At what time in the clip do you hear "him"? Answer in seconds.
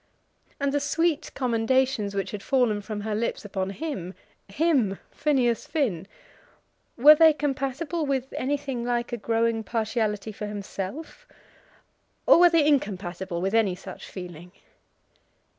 3.69-4.15, 4.47-4.97